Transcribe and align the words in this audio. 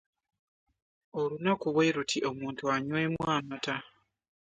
Olunaku 1.19 1.67
bwe 1.75 1.93
luti 1.95 2.17
omuntu 2.29 2.63
anywe 2.75 3.01
mu 3.13 3.19
mata. 3.49 3.75